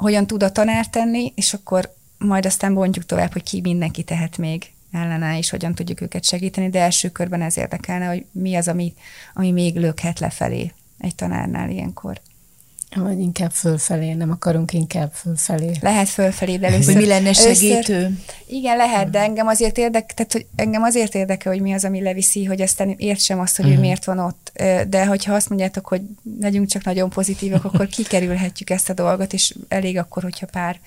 [0.00, 4.38] hogyan tud a tanár tenni, és akkor majd aztán bontjuk tovább, hogy ki mindenki tehet
[4.38, 8.68] még ellene, és hogyan tudjuk őket segíteni, de első körben ez érdekelne, hogy mi az,
[8.68, 8.94] ami,
[9.34, 12.20] ami még lökhet lefelé egy tanárnál ilyenkor.
[12.96, 15.72] Vagy inkább fölfelé, nem akarunk inkább fölfelé.
[15.80, 16.94] Lehet fölfelé, de először...
[16.94, 17.94] Hogy mi lenne segítő?
[17.94, 21.84] Először, igen, lehet, de engem azért érdekel, tehát, hogy engem azért érdekel, hogy mi az,
[21.84, 23.78] ami leviszi, hogy aztán értsem azt, hogy uh-huh.
[23.78, 23.86] ő mhm.
[23.86, 24.52] miért van ott.
[24.88, 26.02] De hogyha azt mondjátok, hogy
[26.40, 30.80] legyünk csak nagyon pozitívak, akkor kikerülhetjük ezt a dolgot, és elég akkor, hogyha pár,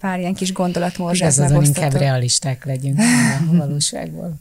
[0.00, 1.84] pár ilyen kis gondolatmorzsát megosztatok.
[1.84, 2.98] inkább realisták legyünk
[3.50, 4.36] a valóságból.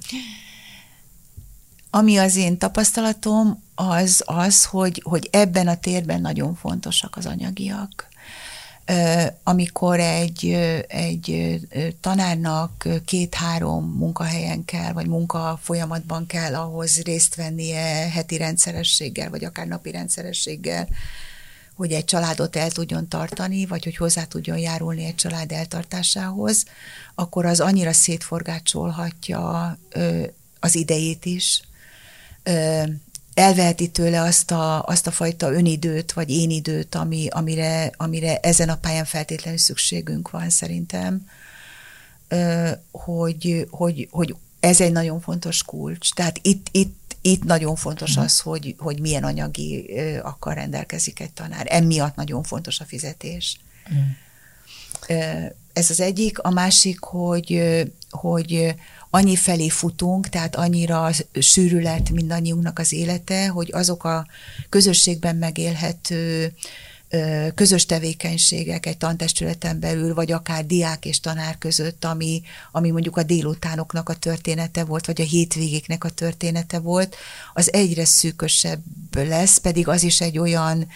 [1.89, 8.09] Ami az én tapasztalatom, az az, hogy, hogy ebben a térben nagyon fontosak az anyagiak.
[9.43, 10.45] Amikor egy,
[10.87, 11.59] egy
[12.01, 19.67] tanárnak két-három munkahelyen kell, vagy munka folyamatban kell ahhoz részt vennie heti rendszerességgel, vagy akár
[19.67, 20.87] napi rendszerességgel,
[21.75, 26.65] hogy egy családot el tudjon tartani, vagy hogy hozzá tudjon járulni egy család eltartásához,
[27.15, 29.77] akkor az annyira szétforgácsolhatja
[30.59, 31.61] az idejét is,
[33.33, 38.69] elveheti tőle azt a, azt a fajta önidőt, vagy én időt, ami, amire, amire ezen
[38.69, 41.27] a pályán feltétlenül szükségünk van szerintem,
[42.91, 46.13] hogy, hogy, hogy ez egy nagyon fontos kulcs.
[46.13, 48.23] Tehát itt, itt, itt nagyon fontos mhm.
[48.23, 51.65] az, hogy, hogy milyen anyagi akar rendelkezik egy tanár.
[51.69, 53.59] Emiatt nagyon fontos a fizetés.
[53.93, 54.09] Mm.
[55.73, 56.39] Ez az egyik.
[56.39, 57.61] A másik, hogy,
[58.09, 58.75] hogy
[59.13, 64.27] annyi felé futunk, tehát annyira sűrű lett mindannyiunknak az élete, hogy azok a
[64.69, 66.53] közösségben megélhető
[67.55, 73.23] közös tevékenységek egy tantestületen belül, vagy akár diák és tanár között, ami, ami mondjuk a
[73.23, 77.15] délutánoknak a története volt, vagy a hétvégéknek a története volt,
[77.53, 80.87] az egyre szűkösebb lesz, pedig az is egy olyan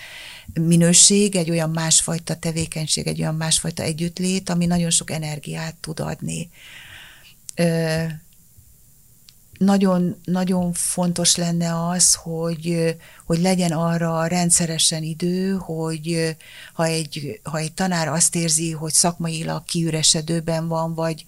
[0.53, 6.49] minőség, egy olyan másfajta tevékenység, egy olyan másfajta együttlét, ami nagyon sok energiát tud adni
[9.57, 16.35] nagyon, nagyon fontos lenne az, hogy, hogy legyen arra rendszeresen idő, hogy
[16.73, 21.25] ha egy, ha egy tanár azt érzi, hogy szakmailag kiüresedőben van, vagy,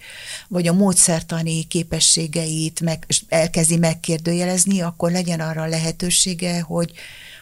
[0.48, 6.92] vagy a módszertani képességeit meg, elkezdi megkérdőjelezni, akkor legyen arra lehetősége, hogy,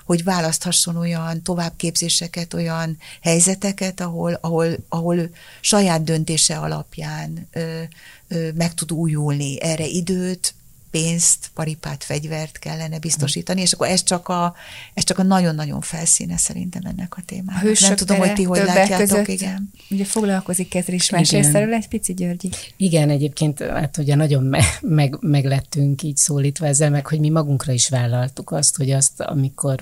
[0.06, 5.30] hogy választhasson olyan továbbképzéseket, olyan helyzeteket, ahol, ahol, ahol
[5.62, 7.82] saját döntése alapján ö,
[8.28, 9.62] ö, meg tud újulni.
[9.62, 10.54] Erre időt,
[11.02, 14.56] pénzt, paripát, fegyvert kellene biztosítani, és akkor ez csak a,
[14.94, 17.80] ez csak a nagyon-nagyon felszíne szerintem ennek a témának.
[17.80, 19.70] Nem tudom, hogy ti hogy látjátok, között, igen.
[19.90, 22.50] Ugye foglalkozik ezzel is, mesélsz erről egy pici Györgyi?
[22.78, 27.30] Igen, egyébként hát ugye nagyon me- meg, meg lettünk így szólítva ezzel, meg hogy mi
[27.30, 29.82] magunkra is vállaltuk azt, hogy azt, amikor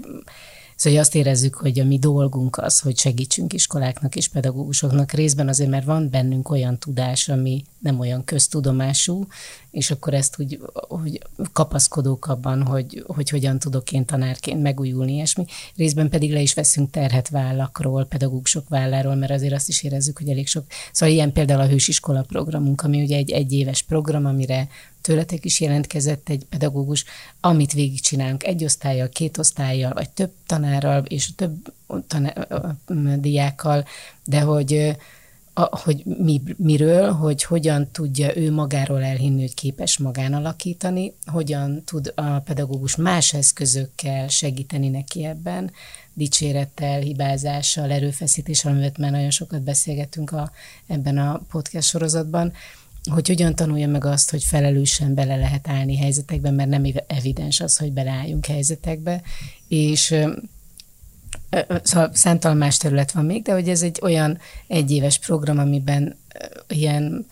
[0.75, 5.69] Szóval azt érezzük, hogy a mi dolgunk az, hogy segítsünk iskoláknak és pedagógusoknak részben azért,
[5.69, 9.27] mert van bennünk olyan tudás, ami nem olyan köztudomású,
[9.73, 11.21] és akkor ezt úgy, hogy
[11.53, 16.91] kapaszkodók abban, hogy, hogy hogyan tudok én tanárként megújulni, mi Részben pedig le is veszünk
[16.91, 20.65] terhet vállakról, pedagógusok válláról, mert azért azt is érezzük, hogy elég sok.
[20.91, 24.67] Szóval ilyen például a hősiskola programunk, ami ugye egy egyéves program, amire
[25.01, 27.05] tőletek is jelentkezett egy pedagógus,
[27.39, 31.73] amit végigcsinálunk egy osztályjal, két osztályjal, vagy több tanárral és több
[32.07, 32.47] tanár,
[33.19, 33.85] diákkal,
[34.23, 34.95] de hogy
[35.53, 41.83] a, hogy mi, miről, hogy hogyan tudja ő magáról elhinni, hogy képes magán alakítani, hogyan
[41.85, 45.71] tud a pedagógus más eszközökkel segíteni neki ebben,
[46.13, 50.51] dicsérettel, hibázással, erőfeszítéssel, amivel már nagyon sokat beszélgetünk a,
[50.87, 52.53] ebben a podcast sorozatban,
[53.11, 57.77] hogy hogyan tanulja meg azt, hogy felelősen bele lehet állni helyzetekben, mert nem evidens az,
[57.77, 59.21] hogy beleálljunk helyzetekbe,
[59.67, 60.15] és
[61.83, 66.17] szóval számtalan más terület van még, de hogy ez egy olyan egyéves program, amiben
[66.67, 67.25] ilyen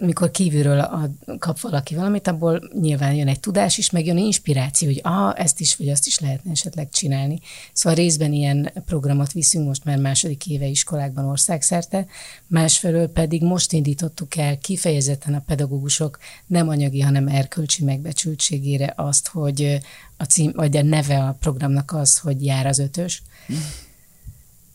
[0.00, 4.88] mikor kívülről ad, kap valaki valamit, abból nyilván jön egy tudás is, meg jön inspiráció,
[4.88, 7.40] hogy ah, ezt is, vagy azt is lehetne esetleg csinálni.
[7.72, 12.06] Szóval részben ilyen programot viszünk most már második éve iskolákban országszerte,
[12.46, 19.78] másfelől pedig most indítottuk el kifejezetten a pedagógusok nem anyagi, hanem erkölcsi megbecsültségére azt, hogy
[20.16, 23.22] a cím, vagy a neve a programnak az, hogy jár az ötös,
[23.52, 23.56] mm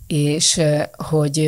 [0.08, 1.39] és hogy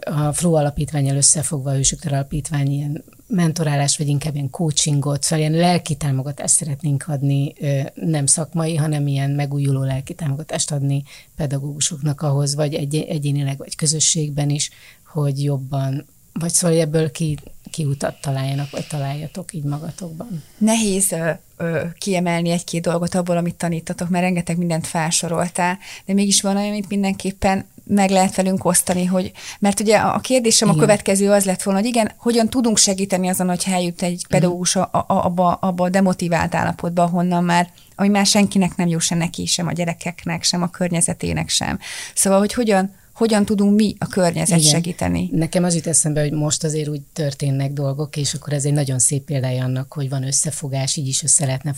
[0.00, 5.60] a FRU alapítványal összefogva a Hősök Alapítvány ilyen mentorálás, vagy inkább ilyen coachingot, szóval ilyen
[5.60, 7.54] lelki támogatást szeretnénk adni,
[7.94, 11.02] nem szakmai, hanem ilyen megújuló lelki támogatást adni
[11.36, 14.70] pedagógusoknak ahhoz, vagy egy, egyénileg, vagy közösségben is,
[15.06, 17.38] hogy jobban, vagy szóval ebből ki,
[17.70, 20.42] kiutat találjanak, vagy találjatok így magatokban.
[20.58, 26.40] Nehéz ö, ö, kiemelni egy-két dolgot abból, amit tanítatok, mert rengeteg mindent felsoroltál, de mégis
[26.40, 30.80] van olyan, amit mindenképpen meg lehet velünk osztani, hogy, mert ugye a kérdésem igen.
[30.80, 34.76] a következő az lett volna, hogy igen, hogyan tudunk segíteni azon, hogy eljut egy pedagógus
[34.76, 39.14] a, a, abba, abba a demotivált állapotba, ahonnan már ami már senkinek nem jó, se
[39.14, 41.78] neki, sem a gyerekeknek, sem a környezetének sem.
[42.14, 44.70] Szóval, hogy hogyan, hogyan tudunk mi a környezet Igen.
[44.70, 45.28] segíteni.
[45.32, 48.98] Nekem az jut eszembe, hogy most azért úgy történnek dolgok, és akkor ez egy nagyon
[48.98, 51.74] szép példája annak, hogy van összefogás, így is össze lehetne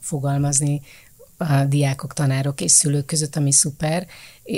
[0.00, 0.80] fogalmazni
[1.36, 4.06] a diákok, tanárok és szülők között, ami szuper,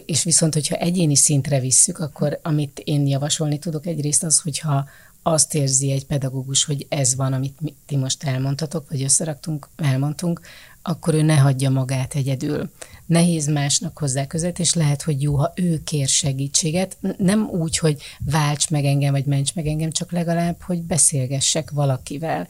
[0.06, 4.88] és viszont, hogyha egyéni szintre visszük, akkor amit én javasolni tudok egyrészt az, hogyha
[5.22, 10.40] azt érzi egy pedagógus, hogy ez van, amit mi, ti most elmondtatok, vagy összeraktunk, elmondtunk,
[10.82, 12.70] akkor ő ne hagyja magát egyedül.
[13.06, 16.96] Nehéz másnak hozzá között, és lehet, hogy jó, ha ő kér segítséget.
[17.16, 22.48] Nem úgy, hogy válts meg engem, vagy ments meg engem, csak legalább, hogy beszélgessek valakivel.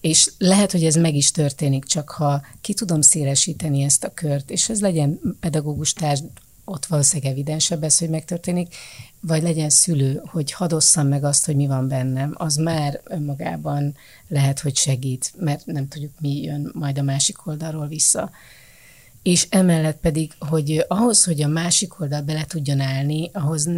[0.00, 4.50] És lehet, hogy ez meg is történik, csak ha ki tudom szélesíteni ezt a kört,
[4.50, 6.22] és ez legyen pedagógus társ,
[6.72, 8.74] ott valószínűleg evidensebb ez, hogy megtörténik,
[9.20, 13.96] vagy legyen szülő, hogy hadosszam meg azt, hogy mi van bennem, az már önmagában
[14.28, 18.30] lehet, hogy segít, mert nem tudjuk, mi jön majd a másik oldalról vissza.
[19.22, 23.68] És emellett pedig, hogy ahhoz, hogy a másik oldal bele tudjon állni, ahhoz,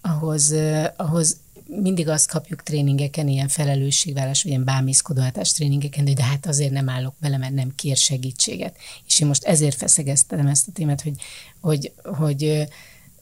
[0.00, 0.54] ahhoz,
[0.96, 1.36] ahhoz
[1.82, 7.14] mindig azt kapjuk tréningeken, ilyen felelősségvállás, vagy ilyen bámészkodóhatás tréningeken, de hát azért nem állok
[7.20, 8.76] bele, mert nem kér segítséget.
[9.06, 11.14] És én most ezért feszegeztem ezt a témát, hogy,
[11.60, 12.68] hogy, hogy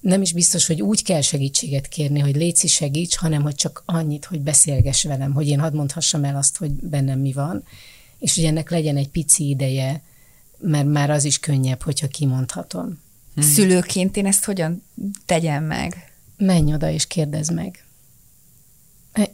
[0.01, 4.25] nem is biztos, hogy úgy kell segítséget kérni, hogy léci segíts, hanem hogy csak annyit,
[4.25, 7.65] hogy beszélgess velem, hogy én hadd mondhassam el azt, hogy bennem mi van,
[8.19, 10.03] és hogy ennek legyen egy pici ideje,
[10.59, 13.01] mert már az is könnyebb, hogyha kimondhatom.
[13.35, 13.45] Hmm.
[13.45, 14.83] Szülőként én ezt hogyan
[15.27, 16.13] tegyem meg?
[16.37, 17.85] Menj oda és kérdezd meg.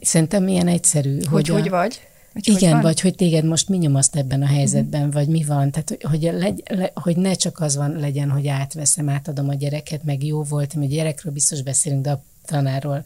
[0.01, 1.17] Szerintem milyen egyszerű.
[1.17, 1.53] Hogy hogy, a...
[1.53, 2.01] hogy vagy?
[2.33, 5.15] Vagy Igen, hogy vagy hogy téged most mi nyomaszt ebben a helyzetben, uh-huh.
[5.15, 5.71] vagy mi van.
[5.71, 9.53] Tehát, hogy, hogy, legy, le, hogy ne csak az van legyen, hogy átveszem, átadom a
[9.53, 13.05] gyereket, meg jó volt, hogy a gyerekről biztos beszélünk, de a tanárról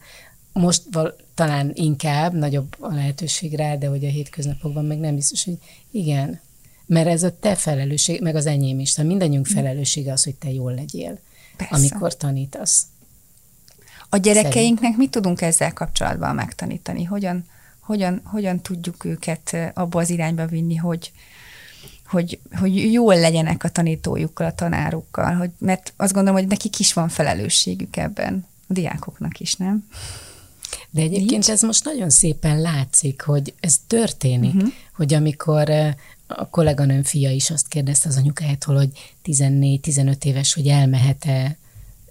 [0.54, 5.44] most val, talán inkább nagyobb a lehetőség rá, de hogy a hétköznapokban meg nem biztos,
[5.44, 5.58] hogy
[5.90, 6.40] igen.
[6.86, 8.92] Mert ez a te felelősség, meg az enyém is.
[8.92, 9.54] Tehát mindannyiunk mhm.
[9.54, 11.18] felelőssége az, hogy te jól legyél,
[11.56, 11.74] Persze.
[11.74, 12.86] amikor tanítasz.
[14.14, 14.96] A gyerekeinknek Szerint.
[14.96, 17.04] mit tudunk ezzel kapcsolatban megtanítani?
[17.04, 17.44] Hogyan,
[17.80, 21.12] hogyan, hogyan tudjuk őket abba az irányba vinni, hogy,
[22.06, 26.92] hogy, hogy jól legyenek a tanítójukkal, a tanárukkal, hogy, mert azt gondolom, hogy nekik is
[26.92, 29.88] van felelősségük ebben, a diákoknak is, nem?
[30.90, 31.48] De egyébként Nincs?
[31.48, 34.72] ez most nagyon szépen látszik, hogy ez történik, uh-huh.
[34.96, 35.70] hogy amikor
[36.26, 41.56] a kolléganőm fia is azt kérdezte az anyukájától, hogy 14-15 éves, hogy elmehet-e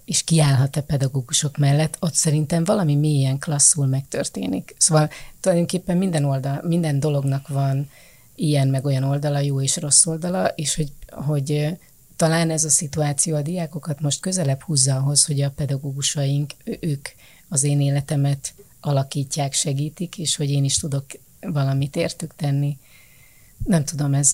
[0.04, 4.74] és kiállhat-e pedagógusok mellett, ott szerintem valami mélyen klasszul megtörténik.
[4.78, 7.90] Szóval tulajdonképpen minden, oldal, minden dolognak van
[8.34, 11.76] ilyen meg olyan oldala, jó és rossz oldala, és hogy, hogy
[12.16, 17.08] talán ez a szituáció a diákokat most közelebb húzza ahhoz, hogy a pedagógusaink, ők
[17.48, 21.04] az én életemet alakítják, segítik, és hogy én is tudok
[21.40, 22.78] valamit értük tenni.
[23.64, 24.32] Nem tudom, ez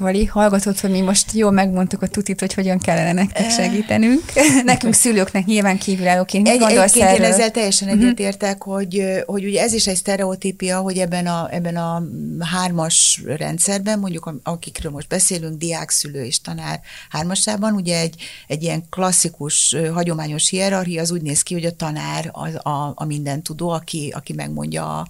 [0.00, 4.22] Vali, hallgatott, hogy mi most jól megmondtuk a tutit, hogy hogyan kellene nektek segítenünk.
[4.64, 6.48] Nekünk szülőknek nyilván kívülállóként.
[6.48, 8.74] Egy, egyébként én ezzel teljesen egyetértek, uh-huh.
[8.74, 12.02] hogy, hogy ugye ez is egy sztereotípia, hogy ebben a, ebben a
[12.38, 18.84] hármas rendszerben, mondjuk akikről most beszélünk, diák, szülő és tanár hármasában, ugye egy, egy ilyen
[18.90, 23.68] klasszikus, hagyományos hierarchia az úgy néz ki, hogy a tanár a, a, a minden tudó,
[23.68, 25.06] aki, aki megmondja,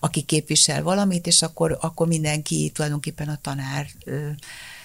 [0.00, 3.86] aki képvisel valamit, és akkor, akkor mindenki tulajdonképpen a tanár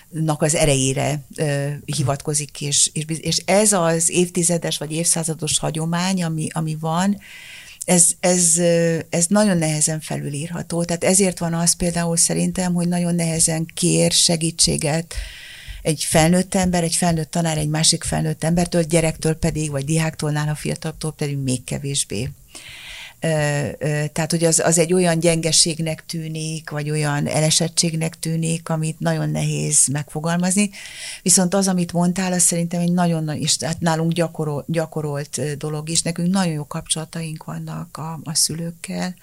[0.09, 6.47] nak az erejére ö, hivatkozik, és, és, és ez az évtizedes vagy évszázados hagyomány, ami,
[6.51, 7.17] ami van,
[7.85, 8.57] ez, ez,
[9.09, 10.83] ez nagyon nehezen felülírható.
[10.83, 15.13] Tehát ezért van az például szerintem, hogy nagyon nehezen kér segítséget
[15.81, 20.55] egy felnőtt ember, egy felnőtt tanár egy másik felnőtt embertől, gyerektől pedig, vagy diáktól, nála
[20.55, 22.29] fiataltól pedig még kevésbé
[23.19, 29.87] tehát hogy az, az egy olyan gyengeségnek tűnik, vagy olyan elesettségnek tűnik, amit nagyon nehéz
[29.87, 30.69] megfogalmazni.
[31.21, 36.01] Viszont az, amit mondtál, az szerintem egy nagyon, és hát nálunk gyakorol, gyakorolt dolog is.
[36.01, 39.15] Nekünk nagyon jó kapcsolataink vannak a, a szülőkkel,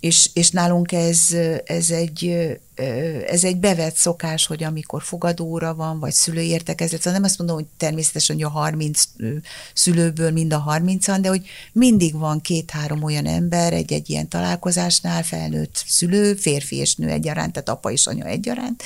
[0.00, 2.48] és, és nálunk ez, ez, egy,
[3.26, 7.56] ez egy bevett szokás, hogy amikor fogadóra van, vagy szülői értekezlet, szóval nem azt mondom,
[7.56, 9.02] hogy természetesen, hogy a 30
[9.74, 15.82] szülőből mind a 30-an, de hogy mindig van két-három olyan ember egy-egy ilyen találkozásnál, felnőtt
[15.86, 18.82] szülő, férfi és nő egyaránt, tehát apa és anya egyaránt,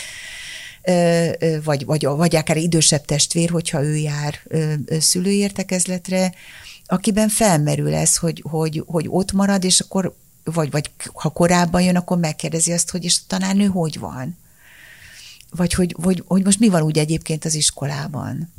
[1.64, 4.40] vagy, vagy, vagy akár idősebb testvér, hogyha ő jár
[5.00, 6.34] szülői értekezletre,
[6.86, 11.96] akiben felmerül ez, hogy, hogy, hogy ott marad, és akkor vagy, vagy ha korábban jön,
[11.96, 14.36] akkor megkérdezi azt, hogy és a tanárnő hogy van?
[15.50, 18.52] Vagy hogy, hogy, hogy most mi van úgy egyébként az iskolában?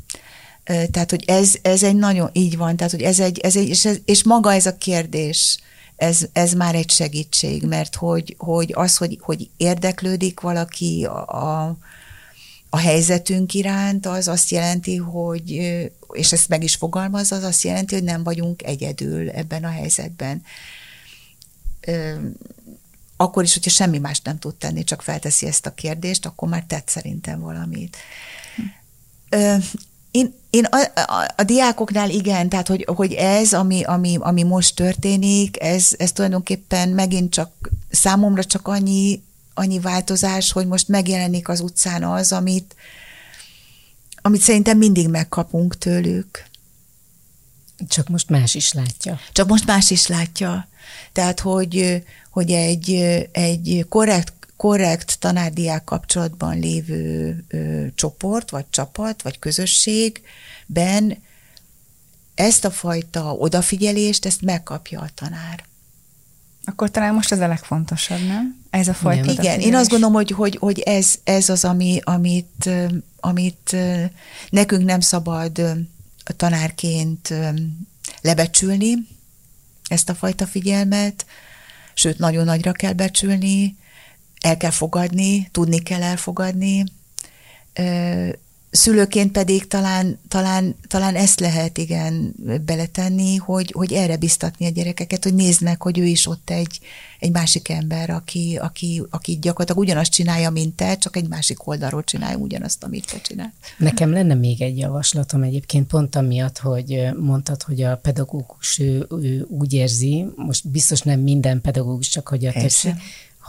[0.63, 3.85] Tehát, hogy ez, ez egy nagyon, így van, tehát, hogy ez egy, ez egy és,
[3.85, 5.59] ez, és maga ez a kérdés,
[5.95, 11.77] ez, ez már egy segítség, mert hogy, hogy az, hogy, hogy érdeklődik valaki a, a,
[12.69, 15.51] a helyzetünk iránt, az azt jelenti, hogy,
[16.11, 20.41] és ezt meg is fogalmaz, az azt jelenti, hogy nem vagyunk egyedül ebben a helyzetben
[23.17, 26.63] akkor is, hogyha semmi más nem tud tenni, csak felteszi ezt a kérdést, akkor már
[26.67, 27.97] tett szerintem valamit.
[30.11, 34.75] Én, én a, a, a diákoknál igen, tehát hogy, hogy ez, ami, ami, ami most
[34.75, 41.59] történik, ez, ez tulajdonképpen megint csak számomra csak annyi, annyi változás, hogy most megjelenik az
[41.59, 42.75] utcán az, amit,
[44.21, 46.43] amit szerintem mindig megkapunk tőlük.
[47.87, 49.19] Csak most más is látja.
[49.31, 50.67] Csak most más is látja.
[51.11, 52.93] Tehát, hogy, hogy egy,
[53.31, 61.17] egy korrekt, korrekt tanárdiák kapcsolatban lévő ö, csoport, vagy csapat, vagy közösségben
[62.35, 65.63] ezt a fajta odafigyelést, ezt megkapja a tanár.
[66.65, 68.63] Akkor talán most ez a legfontosabb, nem?
[68.69, 71.99] Ez a fajta Igen, Igen én azt gondolom, hogy, hogy, hogy ez, ez az, ami,
[72.03, 72.69] amit,
[73.19, 73.75] amit
[74.49, 75.61] nekünk nem szabad
[76.35, 77.33] tanárként
[78.21, 79.07] lebecsülni,
[79.87, 81.25] ezt a fajta figyelmet,
[81.93, 83.75] sőt, nagyon nagyra kell becsülni,
[84.41, 86.83] el kell fogadni, tudni kell elfogadni.
[88.75, 95.23] Szülőként pedig talán, talán, talán ezt lehet igen beletenni, hogy, hogy erre biztatni a gyerekeket,
[95.23, 96.79] hogy nézd meg, hogy ő is ott egy,
[97.19, 102.03] egy másik ember, aki, aki, aki gyakorlatilag ugyanazt csinálja, mint te, csak egy másik oldalról
[102.03, 103.53] csinálja ugyanazt, amit te csinál.
[103.77, 109.45] Nekem lenne még egy javaslatom egyébként pont amiatt, hogy mondtad, hogy a pedagógus ő, ő
[109.49, 112.93] úgy érzi, most biztos nem minden pedagógus, csak hogy a többség,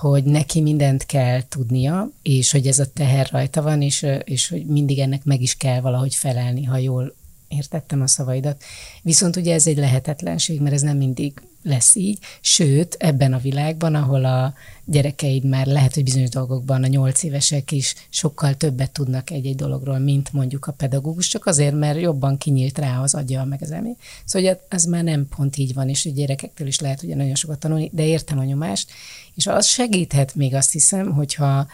[0.00, 4.66] hogy neki mindent kell tudnia, és hogy ez a teher rajta van, és, és hogy
[4.66, 7.14] mindig ennek meg is kell valahogy felelni, ha jól
[7.48, 8.62] értettem a szavaidat.
[9.02, 13.94] Viszont ugye ez egy lehetetlenség, mert ez nem mindig lesz így, sőt, ebben a világban,
[13.94, 19.30] ahol a gyerekeid már lehet, hogy bizonyos dolgokban a nyolc évesek is sokkal többet tudnak
[19.30, 23.62] egy-egy dologról, mint mondjuk a pedagógus, csak azért, mert jobban kinyílt rá az agya, meg
[23.62, 23.96] az elmé.
[24.24, 27.58] Szóval ez már nem pont így van, és a gyerekektől is lehet ugye nagyon sokat
[27.58, 28.90] tanulni, de értem a nyomást,
[29.36, 31.66] és az segíthet még azt hiszem, hogyha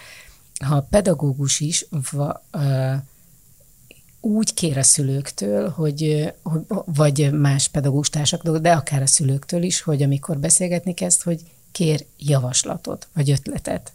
[0.64, 2.94] ha a pedagógus is va, uh,
[4.20, 6.32] úgy kér a szülőktől, hogy,
[6.84, 11.40] vagy más pedagógus társaktól, de akár a szülőktől is, hogy amikor beszélgetni kezd, hogy
[11.72, 13.92] kér javaslatot, vagy ötletet.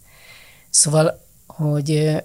[0.70, 2.16] Szóval, hogy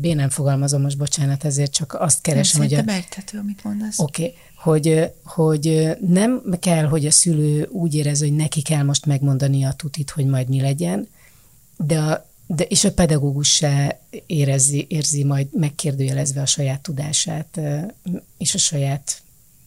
[0.00, 2.84] bénán fogalmazom most, bocsánat, ezért csak azt keresem, nem, hogy...
[2.84, 3.98] Nem értető, amit mondasz.
[3.98, 9.06] Oké, okay, hogy, hogy nem kell, hogy a szülő úgy érez, hogy neki kell most
[9.06, 11.08] megmondani a tutit, hogy majd mi legyen,
[11.76, 17.60] de a, de, és a pedagógus se érezi, érzi majd megkérdőjelezve a saját tudását
[18.38, 19.22] és a saját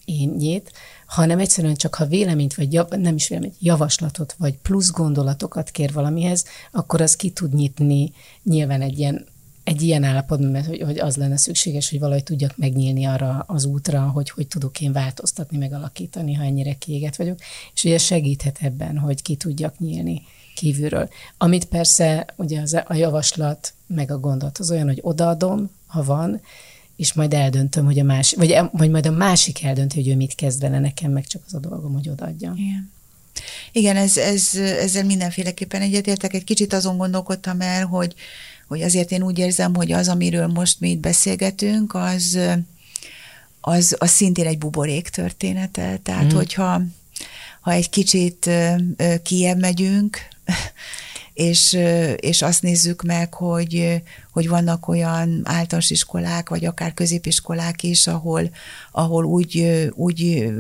[0.06, 0.72] énjét,
[1.06, 5.94] hanem egyszerűen csak ha véleményt, vagy jav, nem is véleményt, javaslatot, vagy plusz gondolatokat kér
[5.94, 8.14] valamihez, akkor az ki tud nyitni
[8.44, 9.26] nyilván egy ilyen,
[9.64, 13.66] egy ilyen állapotban, mert hogy, hogy az lenne szükséges, hogy valahogy tudjak megnyílni arra az
[13.66, 17.40] útra, hogy hogy tudok én változtatni, megalakítani, ha ennyire kiéget vagyok,
[17.74, 20.22] és ugye segíthet ebben, hogy ki tudjak nyílni
[20.56, 21.10] kívülről.
[21.38, 26.42] Amit persze ugye az, a javaslat meg a gondolat az olyan, hogy odaadom, ha van,
[26.96, 30.36] és majd eldöntöm, hogy a másik, vagy, vagy majd a másik eldönti, hogy ő mit
[30.36, 32.56] kezd vele, nekem meg csak az a dolgom, hogy odaadjam.
[32.56, 32.92] Igen.
[33.72, 36.34] Igen, ez, ez, ezzel mindenféleképpen egyetértek.
[36.34, 38.16] Egy kicsit azon gondolkodtam el, hogy,
[38.72, 42.40] hogy azért én úgy érzem, hogy az, amiről most mi itt beszélgetünk, az,
[43.62, 45.98] az, az szintén egy buborék története.
[46.04, 46.36] Tehát, mm.
[46.36, 46.82] hogyha
[47.62, 48.50] ha egy kicsit
[49.24, 50.18] kiebb megyünk,
[51.34, 51.78] és,
[52.16, 54.02] és azt nézzük meg, hogy,
[54.32, 58.50] hogy vannak olyan általános iskolák, vagy akár középiskolák is, ahol,
[58.92, 60.52] ahol úgy, úgy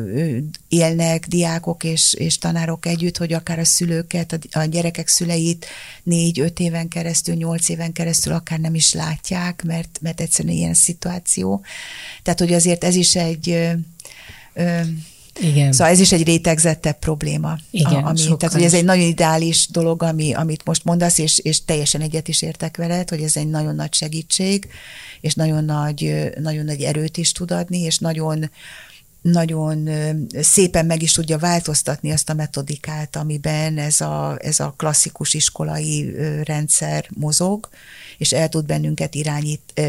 [0.68, 5.66] élnek diákok és, és tanárok együtt, hogy akár a szülőket, a, gyerekek szüleit
[6.04, 11.64] négy-öt éven keresztül, nyolc éven keresztül akár nem is látják, mert, mert egyszerűen ilyen szituáció.
[12.24, 13.72] Tehát, hogy azért ez is egy
[15.40, 15.72] igen.
[15.72, 17.58] Szóval ez is egy rétegzettebb probléma.
[17.72, 21.66] Igen, ami, tehát, hogy ez egy nagyon ideális dolog, ami, amit most mondasz, és, és
[21.66, 24.68] teljesen egyet is értek veled, hogy ez egy nagyon nagy segítség,
[25.22, 28.52] és nagyon nagy, nagyon nagy erőt is tud adni, és nagyon,
[29.22, 29.90] nagyon
[30.40, 36.16] szépen meg is tudja változtatni azt a metodikát, amiben ez a, ez a klasszikus iskolai
[36.44, 37.70] rendszer mozog,
[38.18, 39.82] és el tud bennünket irányít,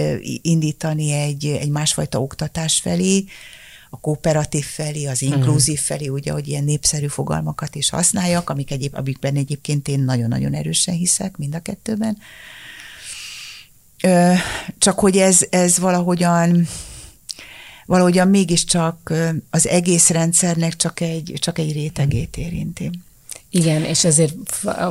[0.43, 3.24] indítani egy, egy másfajta oktatás felé,
[3.95, 5.32] a kooperatív felé, az mhm.
[5.32, 10.55] inkluzív felé, ugye, hogy ilyen népszerű fogalmakat is használjak, amik egyéb, amikben egyébként én nagyon-nagyon
[10.55, 12.18] erősen hiszek mind a kettőben.
[14.78, 16.68] Csak hogy ez, ez valahogyan
[17.86, 19.12] valahogyan mégiscsak
[19.51, 22.90] az egész rendszernek csak egy, csak egy rétegét érinti.
[23.51, 24.34] Igen, és ezért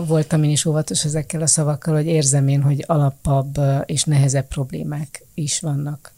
[0.06, 5.24] voltam én is óvatos ezekkel a szavakkal, hogy érzem én, hogy alapabb és nehezebb problémák
[5.34, 6.14] is vannak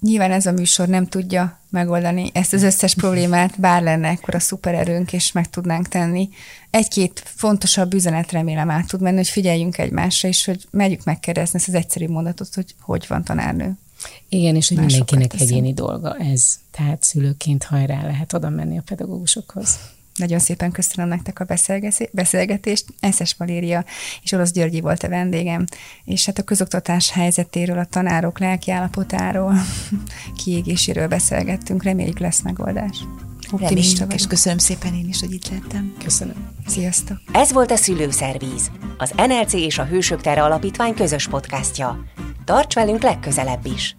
[0.00, 4.38] Nyilván ez a műsor nem tudja megoldani ezt az összes problémát, bár lenne akkor a
[4.38, 6.28] szupererőnk, és meg tudnánk tenni.
[6.70, 11.68] Egy-két fontosabb üzenet remélem át tud menni, hogy figyeljünk egymásra, és hogy megyük megkérdezni ezt
[11.68, 13.72] az egyszerű mondatot, hogy hogy van tanárnő.
[14.28, 16.58] Igen, és hogy mindenkinek egyéni dolga ez.
[16.70, 19.78] Tehát szülőként hajrá lehet oda menni a pedagógusokhoz.
[20.16, 21.46] Nagyon szépen köszönöm nektek a
[22.12, 22.84] beszélgetést.
[23.00, 23.84] Eszes Valéria
[24.22, 25.64] és Orosz Györgyi volt a vendégem,
[26.04, 29.54] és hát a közoktatás helyzetéről, a tanárok lelkiállapotáról,
[30.44, 31.82] kiégéséről beszélgettünk.
[31.82, 33.04] Reméljük lesz megoldás.
[33.50, 34.20] Optimista vagyok.
[34.20, 35.94] és köszönöm szépen én is, hogy itt lettem.
[36.04, 36.48] Köszönöm.
[36.66, 37.18] Sziasztok!
[37.32, 42.04] Ez volt a Szülőszervíz, az NLC és a Hősök Tere Alapítvány közös podcastja.
[42.44, 43.96] Tarts velünk legközelebb is!